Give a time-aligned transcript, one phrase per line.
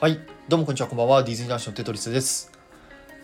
[0.00, 1.22] はい、どうもこんにちは、こんばんは。
[1.24, 2.50] ディズニーランションテトリスです。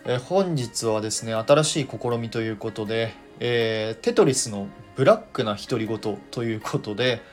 [0.05, 7.23] え本日はですね、新しい試みということで、えーテトリスのブラックな独り言ということで、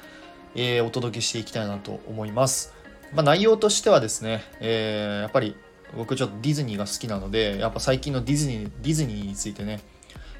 [0.54, 2.72] えーお届けしていきたいなと思います。
[3.12, 5.54] まあ、内容としてはですね、えーやっぱり
[5.94, 9.80] 僕ちょっとディズニーが好きなので、やっぱ最近のディズニーディズニーについてね、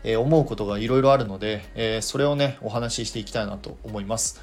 [0.02, 4.40] え思うことがいろいろあるので、えそれをね、お話ししていきたいなと思います。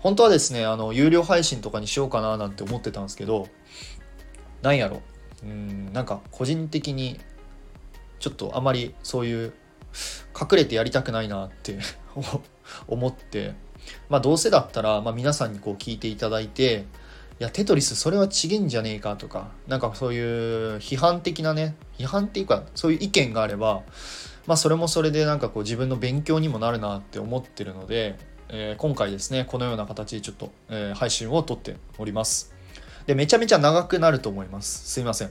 [0.00, 3.48] 本当はですね、あの、有料配信とかにしようかななんて思ってたんですけど、
[4.62, 5.02] なんやろ。
[5.42, 5.92] うん。
[5.92, 7.18] なんか個人的に
[8.18, 9.52] ちょっとあまりそういう
[10.38, 11.78] 隠れてやりたくないなって
[12.86, 13.54] 思って。
[14.08, 16.84] まあどうせだったら、まあ、皆さんにこう聞いていただいて
[17.40, 23.82] いやテトリスそれはちげんじゃねえかとかなんかそういう批判的なね批判っていうかそういう意見があれば
[24.46, 32.52] まあそれもそれでなんかこう自分の勉強にもなるなって思ってるので、えー今回ですねこのような形でちょっと、えー配信を撮っております
[33.06, 34.88] でめちゃめちゃ長くなると思います。
[34.88, 35.30] すいません。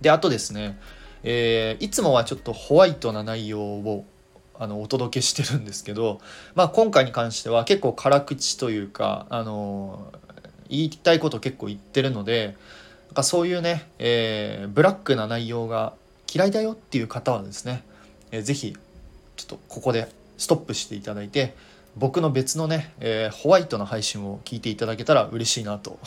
[0.00, 0.78] であとですね、
[1.22, 4.04] えーいつもはちょっとホワイトな内容を
[4.60, 6.20] あのお届けしてるんですけど、
[6.54, 10.12] まあ、今回に関しては結構辛口というか、あの
[10.68, 12.56] 言いたいこと結構言ってるので
[13.06, 15.94] なんかそういうね、えーブラックな内容が
[16.32, 17.84] 嫌いだよっていう方はですね、
[18.30, 18.76] えーぜひ
[19.36, 21.54] ちょっとここでストップしていただいて
[21.96, 25.98] 僕の別のね、えーホワイトな配信を聞いていただけたら嬉しいなと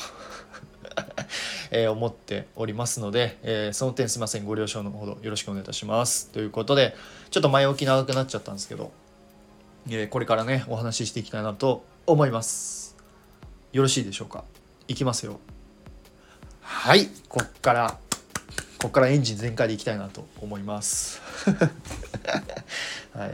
[1.72, 4.46] え思っておりますので、えーその点すいません。
[4.46, 6.28] ご了承のほどよろしくお願いいたします。
[6.30, 6.96] ということで
[7.30, 8.92] ちょっと前置き長くなっちゃったんですけど、
[9.90, 12.96] えーこれからねお話ししていきたいなと思います。
[13.72, 14.44] よろしいでしょうか？
[14.88, 15.40] いきますよ。
[16.62, 17.08] はい。
[17.30, 17.98] こっから
[18.80, 21.22] こっからエンジン全開でいきたいなと思います。
[23.14, 23.34] はい、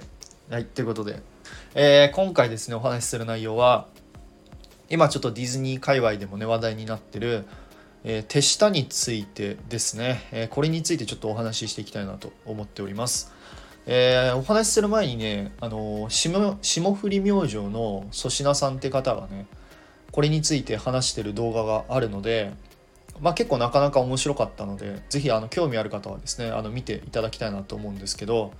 [0.49, 1.21] はい、ということで、
[1.73, 3.87] えー今回ですねお話しする内容は
[4.89, 7.45] 今ちょっとディズニー界隈でもね話題になってる、
[8.03, 13.33] えー手下についてですね、えーこれについてちょっとお話ししていきたいなと思っております。
[13.85, 19.47] えーお話しする前にね、あのー霜降り明星の粗品さんって方がね
[20.11, 22.53] これについて話してる動画があるので、
[23.19, 28.53] まあ、結構なかなか面白かったのでぜひあの興味ある方はですねあの見ていただきたいなと思うんですけど、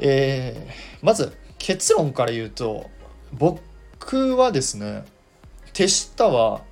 [0.00, 2.90] えーまず結論から言うと
[3.32, 3.60] 僕
[4.36, 5.04] はですね
[5.72, 6.62] 手下は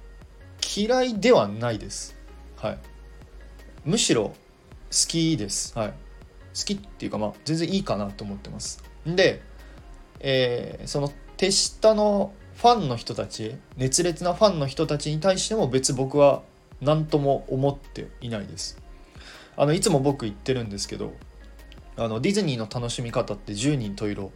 [0.77, 2.17] 嫌いではないです。
[2.57, 2.79] はい。
[3.85, 4.35] むしろ好
[5.09, 5.77] きです。
[5.79, 5.89] はい。
[5.89, 5.95] 好
[6.65, 8.83] きっていうかまあ全然いいかなと思ってます。
[9.07, 9.43] で、
[10.21, 16.43] えーその手下のファンの人たち熱烈なファンの人たちに対しても別僕は
[16.83, 18.79] 何とも思っていないです。
[19.57, 21.15] あのいつも僕言ってるんですけど
[21.97, 24.31] あのディズニーの楽しみ方って10人十色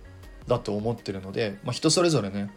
[0.47, 2.51] だと思ってるので、まあ、人それぞれね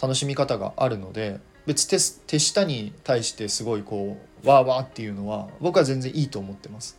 [0.00, 1.96] 楽しみ方があるので別手
[2.26, 6.98] 手下に対してすごいこうわーわーっていうのは僕は全然いいと思ってます。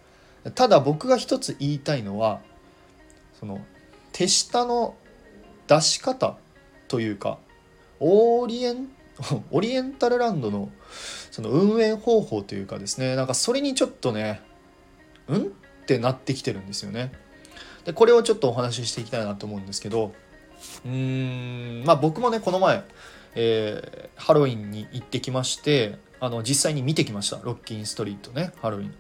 [0.56, 2.39] ただ僕が一つ言いたいのは
[3.39, 3.59] その
[4.11, 4.95] 手下の
[5.67, 6.38] 出し方
[6.88, 7.39] というか
[8.00, 8.89] オリエン
[9.51, 10.69] オリエンタルランドの
[11.31, 14.41] その運営方法というかですねなんかそれにちょっとね
[15.28, 15.41] うん？
[15.44, 15.45] っ
[15.85, 17.11] てなってきてるんですよね。
[17.85, 20.13] でこれをちょっとお話ししていきたいなと思うんですけど
[20.86, 22.84] うーんまあ僕もねこの前、
[23.36, 27.38] えーハロウィンに行ってきましてあの実際に見てきました。
[27.44, 28.94] ロッキンストリートねハロウィン。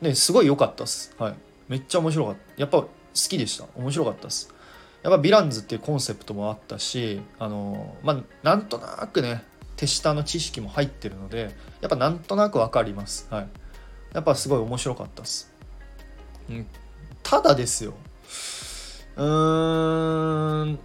[0.00, 1.14] ですごい良かったっす。
[1.18, 1.34] はい。
[1.68, 2.40] めっちゃ面白かった。
[2.56, 3.66] やっぱ好きでした。
[3.76, 4.52] 面白かったっす。
[5.02, 9.44] やっぱヴィランズっていうコンセプトもあったしあのまあなんとなくね
[9.76, 13.26] 手下の知識も入ってるのでやっぱなんとなくわかります。
[13.30, 13.48] はい。
[14.14, 15.50] やっぱすごい面白かったっす、
[16.50, 16.66] うん、
[17.22, 17.94] ただですよ。
[19.16, 20.78] うーん。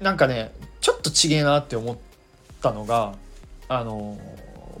[0.00, 1.98] なんかねちょっとちげえなって思っ
[2.62, 3.14] たのが
[3.68, 4.18] あの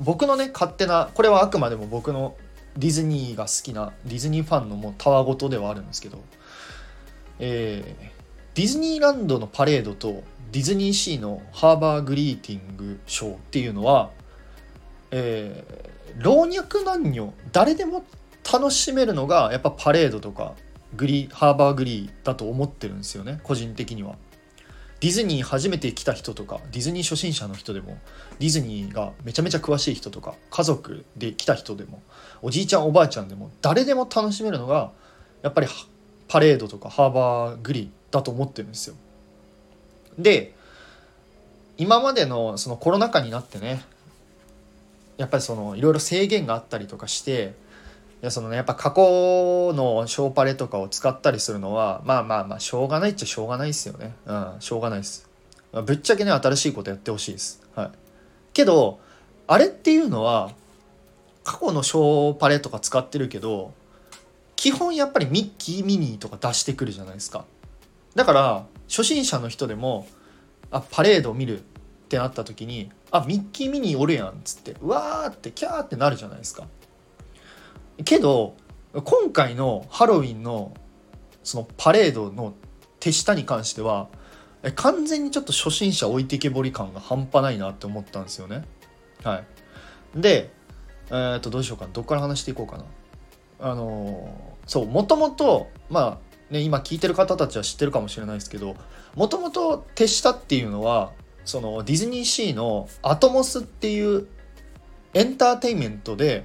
[0.00, 2.36] 僕のね勝手なこれはあくまでも僕の
[2.76, 6.22] ディズニーが好きなディズニーファンのもうたわごとではあるんですけど、
[7.38, 8.20] えー
[8.52, 14.10] ディズニーランドのパレードとディズニーシーのハーバーグリーティングショーっていうのは、
[15.12, 18.04] えー老若男女誰でも
[18.52, 20.54] 楽しめるのがやっぱパレードとか
[20.96, 24.16] グリーハーバーグリーだと思ってるんですよね個人的には。
[25.00, 27.96] ディズニー初めて来た人とかディズニー初心者の人でも
[28.38, 32.02] ディズニーがめちゃめちゃ詳しい人とか家族で来た人でも
[32.42, 34.92] おじいちゃんおばあちゃんでも誰でも楽しめるのが
[35.40, 35.68] やっぱり
[36.28, 38.96] パレードとかハーバーグリーだと思ってるんですよ。
[40.18, 40.54] で
[41.78, 43.82] 今までのそのコロナ禍になってね
[45.16, 47.54] やっぱりそのいろいろ制限があったりとかして
[48.22, 54.14] やそのねやっぱ過去のショーパレとかを使ったりするのはまあまあまあしょうがないっちゃしょうがないですよね。
[54.26, 55.28] うんしょうがないです。
[55.72, 57.62] まあぶっちゃけね新しいことやってほしいです。
[57.74, 57.90] はい。
[58.52, 59.00] けど
[59.46, 60.50] あれっていうのは
[61.44, 63.72] 過去のショーパレとか使ってるけど
[64.56, 67.44] 基本やっぱりミッキーミニーとか出してくるじゃないですか。
[68.14, 70.06] だから初心者の人でも
[70.70, 71.62] あパレードを見るっ
[72.10, 76.66] てなった時にあミッキーミニーおるやんっつってうわーってキャーってなるじゃないですか。
[78.04, 78.54] けど
[78.92, 80.74] 今回のハロウィンの
[81.42, 82.54] そのパレードの
[82.98, 84.08] 手下に関しては
[84.74, 88.64] 完全にちょっと初心者置いてけぼり感が半端ないなって思ったんですよね。
[89.22, 89.42] は
[90.16, 90.50] い、で、
[91.08, 92.84] えー、っとどうしようかどっから話していこうかな。
[93.60, 98.74] あのー、そうもともとまあね今聞いてる方たちは知ってるかもしれないですけど
[99.14, 101.12] もともと手下っていうのは
[101.44, 104.26] そのディズニーシーのアトモスっていう
[105.14, 106.44] エンターテインメントで、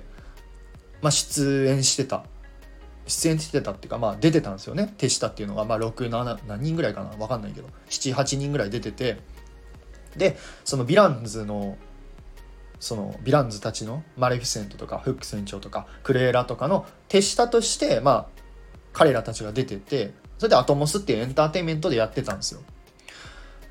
[1.06, 2.24] まあ、出演してた。
[3.06, 4.92] 出演してたっていうかまあ出てたんですよね。
[4.98, 5.64] 手下っていうのが。
[5.64, 7.12] まあ67何人ぐらいかな。
[7.12, 7.68] 分かんないけど。
[7.92, 9.20] 78人ぐらい出てて。
[10.18, 11.78] でそのヴィランズの
[12.80, 18.26] そのヴィランズたちのマレフィセントとかフック船長とかクレーラとかの手下としてまあ
[18.92, 22.62] 彼らたちが出ててそれでアトモスっていうエンターテインメントでやってたんですよ。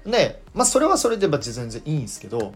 [0.07, 2.53] でまあそれはそれで全然いいんですけど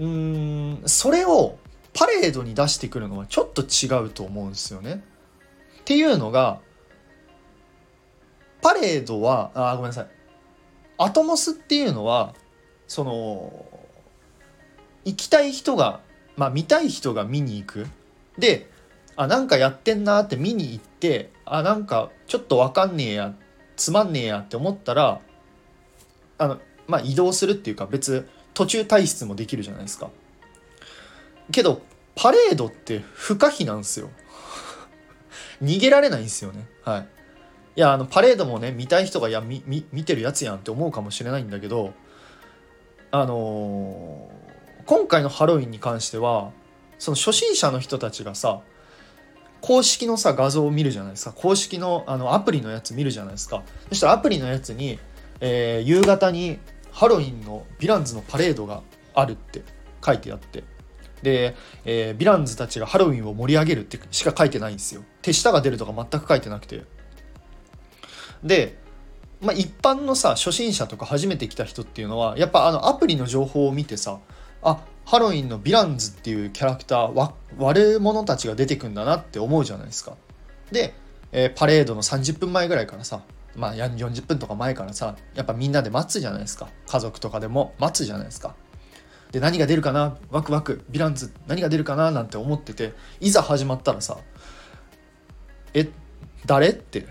[0.00, 1.58] うんそれを
[2.02, 5.04] パレードに出してくるのはちょっと違うと思うんですよね。
[5.82, 6.58] っていうのが
[8.60, 10.06] パレードはあごめんなさい。
[10.98, 12.34] アトモスっていうのは
[12.88, 13.66] その
[15.04, 16.00] 行きたい人が
[16.36, 17.86] まあ見たい人が見に行く。
[18.36, 18.68] で
[19.14, 23.32] あなんかやってんなって見に行ってあなんかちょっと分かんねえや
[23.76, 25.20] つまんねえやって思ったら
[26.38, 26.58] あの
[26.88, 30.10] まあ移動するっていうか別途中退出もできるじゃないですか。
[31.52, 31.80] けど
[32.14, 34.10] パレードって不可避なんですよ
[35.62, 36.66] 逃げられないんですよね。
[36.82, 37.08] はい。
[37.74, 41.94] いや、あの、パレードもね、見たい人が、いや、見、見てるやつやんって思うかもしれないんだけど、
[43.10, 46.50] あのー、今回のハロウィンに関しては、
[46.98, 48.60] その初心者の人たちがさ、
[49.62, 51.32] 公式のさ、画像を見るじゃないですか。
[51.32, 53.62] 公式のあのアプリのやつ見るじゃないですか。
[53.88, 54.98] そしたらアプリのやつに、
[55.40, 56.58] えー、夕方に
[56.90, 58.82] ハロウィンのヴィランズのパレードが
[59.14, 59.62] あるって
[60.04, 60.64] 書いてあって、
[61.22, 61.54] で、
[61.84, 65.02] えー、ヴィランズたちがハロウィンを盛り上げるってしか書いてないんですよ。
[65.22, 66.82] 手下が出るとか全く書いてなくて。
[68.42, 68.76] で、
[69.40, 74.20] まあ、一般のさ初心者とか初めて来た人っていうのはやっぱあのアプリの情報を見てさ
[74.62, 80.16] あハロウィンのヴィランズっていうキャラクター悪者たちが出てくんだなって思うじゃないですか。
[80.70, 80.94] で、
[81.32, 83.22] えー、パレードの30分前ぐらいからさ
[83.56, 86.68] まあ40分とか前からさやっぱみんなで待つじゃないですか。
[86.86, 88.54] 家族とかでも待つじゃないですか。
[89.32, 90.18] で何が出るかな？
[90.30, 90.84] ワクワク。
[90.90, 91.32] ヴィランズ。
[91.46, 92.10] 何が出るかな？
[92.10, 94.18] なんて思ってていざ始まったらさ
[95.74, 95.88] え
[96.44, 96.68] 誰？
[96.68, 97.06] って。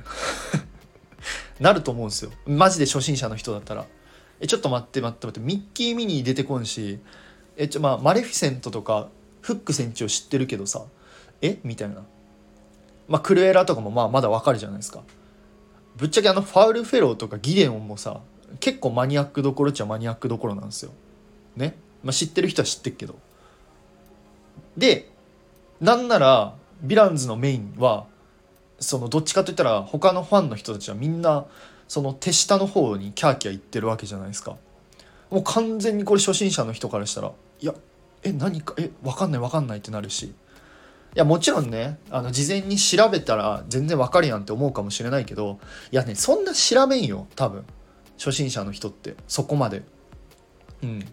[1.60, 2.32] なると思うんですよ。
[2.46, 3.86] マジで初心者の人だったら。
[4.40, 5.46] えちょっと待って待って待って。
[5.46, 7.00] ミッキーミニー出てこんし
[7.58, 9.10] えちょまあマレフィセントとか
[9.42, 10.84] フック船長知ってるけどさ
[11.42, 11.58] え？
[11.64, 12.04] みたいな。
[13.08, 15.02] まあクルエラとかもまあまだわかるじゃないですか。
[15.98, 18.22] ぶっちゃけあのファウルフェローとかギデオンもさ
[18.60, 20.92] 結構マニアックどころっちゃマニアックどころなんですよ。
[21.56, 21.76] ね？
[22.04, 23.16] まあ、知ってる人は知ってるけど。
[24.78, 25.12] で
[25.80, 26.56] なんなら
[26.86, 28.06] ヴィランズのメインは
[28.80, 31.46] そのどっちかといったら他のファンの人たちはみんな
[31.88, 34.58] その手下の方にキャーキャー言ってるわけじゃないですか。
[35.30, 37.74] もう完全にこれ初心者の人からしたらいや
[38.24, 40.24] え何かえ分かんない分かんないってなるし。
[40.26, 40.34] い
[41.16, 45.60] やもちろんねあの事前に調べたら全然分かるやんって思うかもしれないけど
[45.92, 47.66] いやねそんな調べんよ多分。
[48.18, 49.84] 初心者の人ってそこまで。
[50.84, 51.06] うん。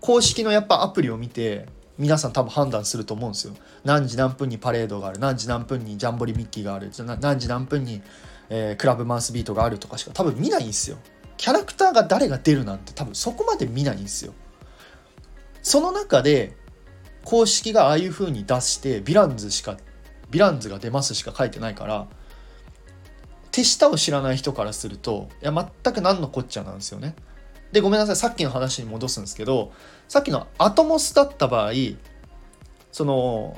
[0.00, 1.66] 公式のやっぱアプリを見て
[1.98, 3.54] 皆さん多分判断すると思うんですよ。
[3.84, 6.90] 何時何分にパレードがある何時何分にジャンボリミッキーがある
[7.20, 8.00] 何時何分に、
[8.48, 10.96] えー、クラブマウスビートがあるとかしか多分見ないんですよ。
[11.36, 14.32] キャラクターが誰が出るなんて多分そこまで見ないんですよ。
[15.62, 16.56] その中で
[17.24, 19.72] 公式がああいう風に出してヴィランズしか
[20.30, 22.06] ヴィランズが出ますしか書いてないから
[23.52, 27.14] 手下を知らない人からするといや全く何のこっちゃなんですよね。
[27.72, 29.72] で、ごめんなさい、さっきの話に戻すんですけど、
[30.08, 31.72] さっきのアトモスだった場合、
[32.92, 33.56] その、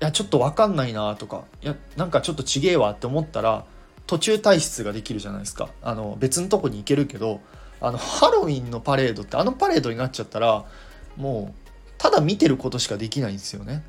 [0.00, 3.64] いや、ちょっとわかんないなとか、いや、なんかちょっとちげえわって思ったら、
[4.06, 5.70] 途中退出ができるじゃないですか。
[5.82, 7.40] あの、別のとこに行けるけど、
[7.80, 10.64] あの、ハロウィンのパレードって、あのパレードになっちゃったら、
[11.16, 13.84] もう、ただ見てることしかできないんですよね。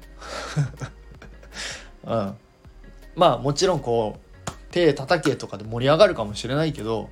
[2.06, 2.36] うん。
[3.16, 7.10] まあ、もちろんこう、手叩けとかで盛り上がるかもしれないけど、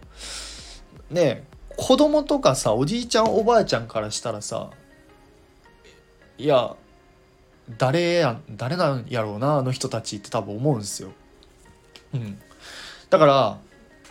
[1.09, 4.69] ね子供とかさおじいちゃんおばあちゃんからしたらさ
[6.37, 6.75] いや
[7.77, 11.11] 誰や誰なんやろうなあの人たちって多分思うんですよ。
[12.13, 12.39] うん、
[13.09, 13.57] だから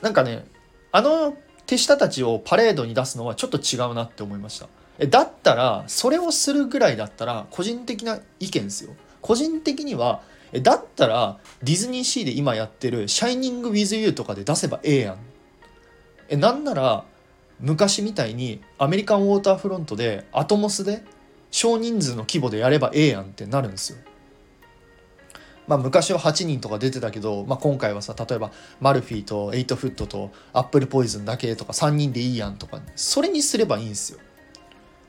[0.03, 0.45] なんかね
[0.91, 4.69] あの手下たちをパレードに出すのはちょっと違うなって思いました。
[4.99, 8.95] えだったらそれをするぐらいだったら個人的な意見ですよ。
[9.21, 15.19] 個人的にはえだったらディズニーシーで今やってる「Shining with You」とかで出せばええやん
[16.29, 17.05] えなんなら
[17.61, 21.05] 昔みたいにアメリカンウォーターフロントでアトモスで
[21.51, 23.99] 少人数の規模でやればええやんってなるんですよ。
[25.67, 34.19] まあ、昔は8人とか出てたけど、まあ、今回はさ例えばマルフィーと8フットとアップルポイズンだけとか3人でいいやんとかそれにすればいいんですよ。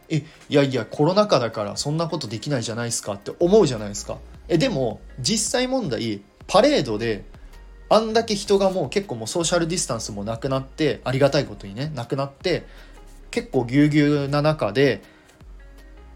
[0.07, 4.17] えいやいやコロナ禍だからそんなことできないじゃないですかって思うじゃないですか。
[4.47, 7.25] えでも実際問題パレードで
[7.87, 12.65] あんだけ人がもう結構もうソーシャルディスタンスもなくなってありがたいことにねなくなって
[13.29, 15.03] 結構ぎゅうぎゅうな中で、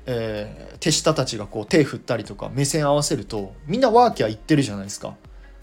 [0.06, 5.16] えー、手下たちがこう手振ったりとか目線合わせるとみんなワーキャー言ってるじゃないですか。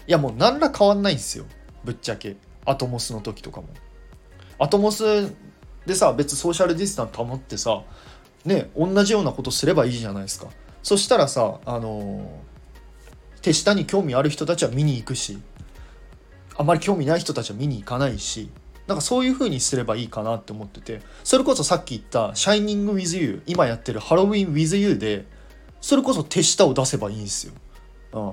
[0.07, 1.45] いやもう何ら変わんないんですよ。
[1.83, 2.37] ぶっちゃけ。
[2.65, 3.67] アトモスの時とかも。
[4.59, 5.33] アトモス
[5.85, 7.83] でさ別ソーシャルディスタンス保ってさ
[8.45, 10.47] ね同じようなことすればいいじゃないですか。
[10.83, 15.39] そしたらさあのー、手下に興味ある人たちは見に行くし。
[16.57, 18.49] あまり興味ない人たちは見に行かないし
[18.87, 25.25] なんかそういう風にすればいいかなって思っててそれこそさっき言った「Shining with You」今やってる「Halloween with You」で
[25.81, 27.53] それこそ手下を出せばいいんですよ。
[28.13, 28.31] うん、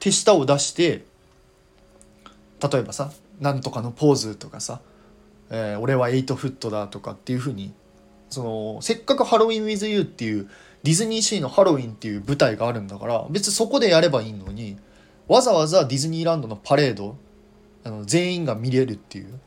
[0.00, 1.04] 手下を出して
[2.60, 4.80] 例えばさなんとかのポーズとかさ、
[5.50, 7.74] えー、俺は8フットだとかっていう風に
[8.30, 10.48] そのせっかくハロウィン・ウィズ・ユーっていう
[10.82, 14.78] ディズニーシーのハロウィンっていう舞台があるんだから別にそこでやればいいのに
[15.28, 17.16] わざわざディズニーランドのパレード
[17.84, 19.40] あの全員が見れるっていう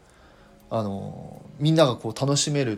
[0.69, 2.75] あのみんながこう楽しめるっ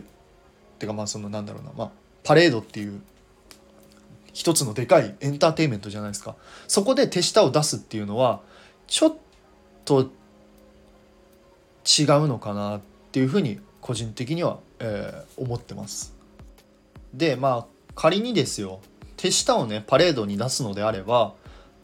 [0.78, 1.90] ていうかまあそのなんだろうな、まあ、
[2.24, 3.00] パレードっていう
[4.32, 6.36] 一つのでかいエンターテインメントじゃないですか
[6.68, 8.40] そこで手下を出すっていうのは
[8.86, 9.16] ちょっ
[9.84, 10.08] と違う
[12.28, 12.80] のかなっ
[13.12, 16.14] ていうふうに個人的には、えー、思ってます。
[17.12, 18.80] でまあ仮にですよ
[19.16, 21.34] 手下をねパレードに出すのであれば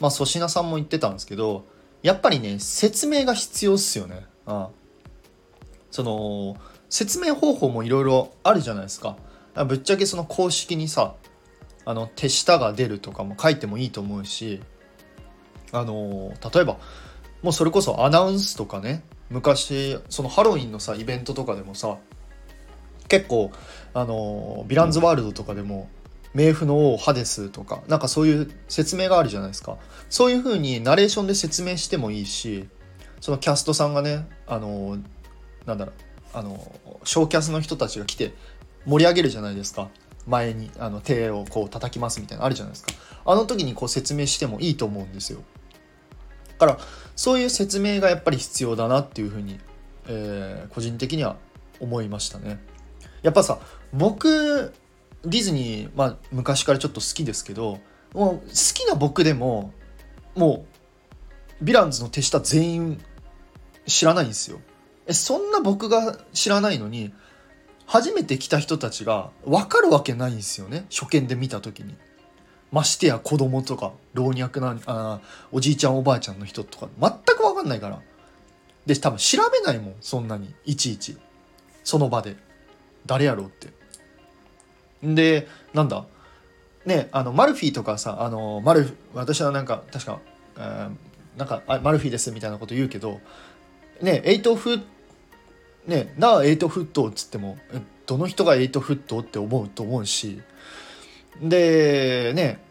[0.01, 1.65] まあ粗品さんも言ってたんですけど
[2.03, 4.27] やっぱりね説明が必要っすよね。
[4.47, 4.71] ああ
[5.91, 6.57] その
[6.89, 9.17] 説明方法もいろいろあるじゃないですか。
[9.67, 11.15] ぶっちゃけその公式にさ
[11.87, 14.61] あの手下が出るとかも書いてもいいと思うし
[15.73, 16.77] あの例えば
[17.43, 21.97] もうそれこそアナウンスとかね昔そのハロウィンのさイベントとかでもさ
[23.09, 23.51] 結構
[23.95, 25.89] あのヴィランズワールドとかでも
[26.37, 29.79] 冥府の王ハデスとかなんかそういう説明があるじゃないですか。
[30.11, 32.69] そういう風にナレーションで説明してもいいし
[33.23, 34.99] そのキャストさんがねあの
[35.65, 35.95] なんだろう
[36.35, 36.61] あの
[37.05, 38.35] 小キャスの人たちが来て
[38.85, 39.89] 盛り上げるじゃないですか。
[40.27, 42.93] 前にあの手をこう叩きますみたいなのあるじゃないですか。
[43.25, 45.39] あの時にこう説明してもいいと思うんですよ。
[46.59, 46.79] だから
[47.15, 49.59] そういう説明がやっぱり必要だなっていうふうに、
[50.09, 51.37] えー、個人的には
[51.81, 52.59] 思いましたね。
[53.23, 53.59] やっぱさ
[53.95, 54.75] 僕
[55.27, 57.81] ディズニー、まあ、昔からちょっと好きですけど
[58.15, 59.73] もう好きな僕でも
[60.37, 60.67] も
[61.61, 63.01] うヴィランズの手下全員
[63.87, 64.61] 知らないんですよ。
[65.07, 67.13] えそんな僕が知らないのに
[67.87, 70.87] 初めて来た人たちが分かるわけないんですよね。
[70.91, 71.97] 初見で見た時に。
[72.73, 75.21] ましてや子供とか老若なあ
[75.53, 78.03] おじいちゃんおばあちゃんの人とか全く分かんないから。
[78.85, 81.17] で多分調べないもんそんなにいちいち。
[81.85, 82.37] その場で。
[83.07, 83.69] 誰やろうって。
[85.15, 86.05] でなんだ？
[86.87, 90.21] ねあのマルフィーとかさあのマル私はなんか確か、
[90.57, 90.91] えー、
[91.37, 93.21] なんかあマルフィーですみたいなこと言うけど
[94.01, 94.81] ねエイトフ
[95.87, 97.59] ねなあエイトフットっつっても
[98.07, 100.41] どの人がエイトフットって思うと思うし
[101.43, 102.65] でね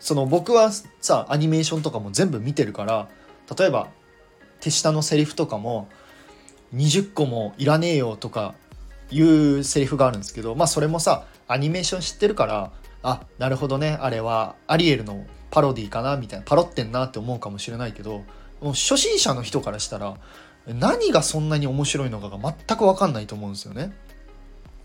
[0.00, 3.08] その僕はさアニメーションとかも全部見てるから
[3.56, 3.88] 例えば
[4.60, 5.88] 手下のセリフとかも
[6.74, 8.54] 20個もいらねえよとか
[9.10, 18.22] いうセリフがあるんですけどまあそれもさアニメーション知ってるからあなるほどねあれはアリエルのパロディかなみたいなパロってんなって思うかもしれないけど
[18.60, 20.16] もう初心者の人からしたら
[20.66, 23.92] 何がそんなに面白いのかが全く分かんないと思うんですよね。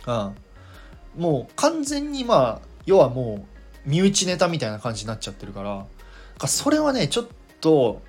[0.07, 0.35] うん、
[1.17, 3.45] もう完全にまあ要はも
[3.85, 5.85] う身内ネタみたいな感じになっちゃってるから
[6.37, 7.27] かそれはねちょっ
[7.59, 8.01] と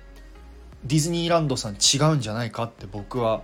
[0.85, 3.41] ディズニーランドさん違うんじゃないかって僕は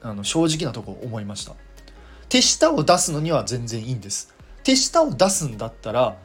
[0.00, 1.54] あの正直なとこ思いました。
[2.28, 4.34] 手下を出すのには全然いいんです。
[4.62, 6.16] 手下を出すんだったら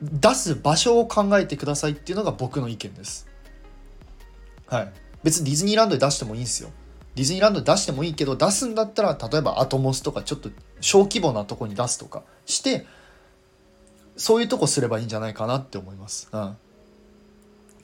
[0.00, 3.26] 出す場所を考えてくださいっていうのが僕の意見です。
[4.66, 4.92] はい。
[5.22, 6.70] 別にディズニーランドで出してもいいんですよ。
[7.14, 12.86] ディズニーランドで出してもいいけど出すんだったら例えばアトモスとかちょっと小規模なとこに出すとかして
[14.16, 16.28] そういうとこすればいいんじゃないかなって思います。
[16.32, 16.56] うん、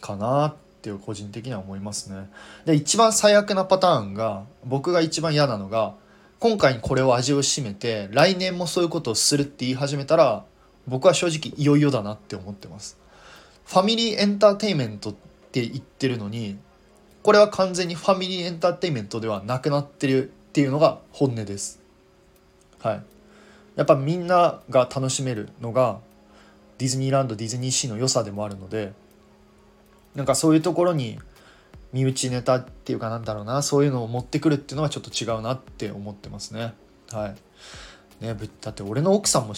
[0.01, 2.31] かなっていう個人的には思いますね。
[2.67, 5.95] で一番最悪なパターンが僕が一番嫌なのが
[6.41, 10.47] 今回これを味を占めて来年もそういうことをするって言い始めたら
[10.87, 12.99] 僕は正直いよいよだなって思ってます。
[13.67, 15.15] ファミリーエンターテインメントっ
[15.53, 16.59] て言ってるのに
[17.23, 21.79] これは完全にファミリーエンターテインメントではなくなってるっていうのが本音です。
[22.81, 23.03] はい。
[23.77, 26.01] やっぱみんなが楽しめるのが
[26.79, 28.95] ディズニーランドディズニーシーの良さでもあるので
[30.15, 31.19] なんかそういうところに
[31.93, 36.75] 身内ネタっていうかなんだろうなそういうのを持ってくるっていうのはちょっと違うなって思ってますね。
[37.11, 37.29] は
[38.21, 38.25] い。
[38.25, 39.55] ねだって俺の奥さんも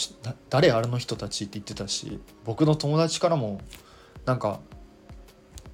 [0.49, 3.61] 誰あれの人たちって言ってたし僕の友達からも
[4.25, 4.61] なんか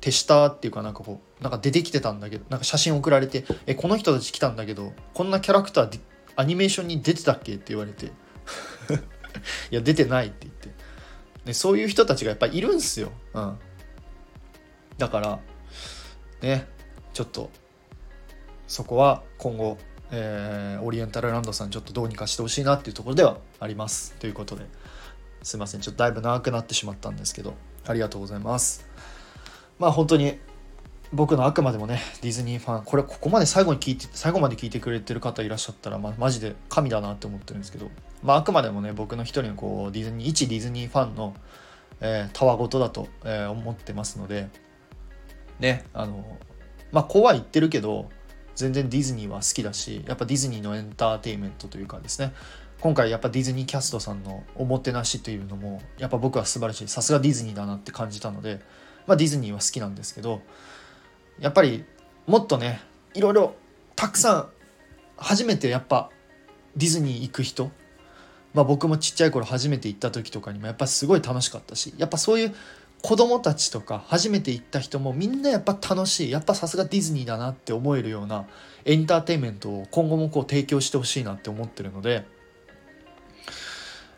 [0.01, 5.99] 手下っていうかなんかこうなんか出てきてたんだけどなんか写真送られて「えこの人たち来たんだけどこんなキャラクターで
[6.35, 8.07] アニメーションに出てたっけ?」って言われて。
[9.71, 10.71] いや出てないって言って。
[11.45, 13.59] でそういう人たちがやっぱいるんすよ、うん、
[14.99, 15.41] だから
[16.43, 16.67] ね
[17.13, 17.51] ちょっと
[18.67, 19.79] そこは今後、
[20.11, 24.15] えー、オリエンタルランドさんちょっとどうにかしてほしいなっていうところではあります。
[24.15, 24.67] ということで
[25.43, 25.81] すいません。
[25.81, 27.55] ちょっとだいぶ長くなってしまったんですけど
[27.87, 28.87] ありがとうございます。
[29.79, 30.39] まあ本当に
[31.13, 37.91] 僕のあくまでもねディズニーファンこれここまで最後に聞いて最後まで聞いてくれてる方いらっしゃったら、まあ、マジで神だなって思ってるんですけど、
[38.23, 41.35] まあ、あくまでもね僕の一人のこうディズニー一ディズニーファンの、
[42.35, 44.49] たわごとだと、えー、思ってますので
[45.59, 46.39] ねあの
[46.93, 48.11] まあこうは言ってるけど
[48.55, 52.33] 全然ディズニーは好きだしやっぱディズニーのエンターテインメントというかですね。
[52.81, 56.89] 今回やっぱディズニーキャストさんのおもてなしというのもやっぱ僕は素晴らしい。
[56.89, 58.61] さすがディズニーだなって感じたので、
[59.07, 60.43] まあ、ディズニーは好きなんですけど
[61.41, 61.85] やっぱり
[62.27, 62.81] もっとね
[63.15, 63.55] いろいろ
[63.97, 64.49] たくさん
[65.17, 66.11] 初めてやっぱ
[66.77, 67.71] ディズニー行く人
[68.55, 72.55] まあ僕もちっちゃい頃初めて行った時とかにもやっぱすごい楽しかったしやっぱそういう
[73.03, 78.47] 子供たちとか初めて行った人もみんなやっぱ楽しいやっぱさすがディズニーだなって思えるような
[78.85, 82.27] エンターテインメントを今後もこう提供してほしいなって思ってるので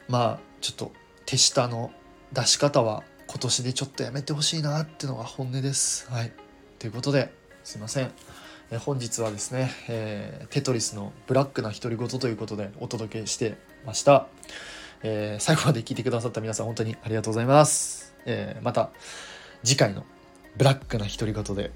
[0.08, 0.92] まあちょっと
[1.26, 1.92] 手下の
[2.32, 6.10] 出し方は今年でちょっとやめてほしいなってのが本音です。
[6.10, 6.32] はい
[6.78, 8.10] ということですいません。
[8.72, 14.26] え本日はですね、えー、テトリスのブラックな独り言ということでお届けしてました。
[15.02, 18.14] えー、最後まで聞いてくださった皆さん本当にありがとうございます。
[18.26, 18.90] えー、また
[19.62, 20.04] 次回の
[20.56, 21.70] ブラックな独り言で、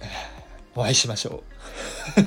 [0.00, 0.06] え
[0.74, 1.42] お会いしましょ
[2.16, 2.20] う。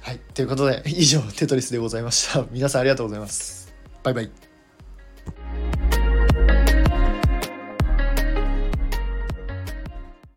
[0.00, 2.44] はい、ということで以上テトリスでございました。
[2.50, 3.72] 皆さんありがとうございます。
[4.02, 4.47] バイバイ。